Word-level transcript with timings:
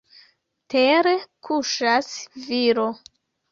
Tere 0.73 1.13
kuŝas 1.49 2.11
viro. 2.49 2.89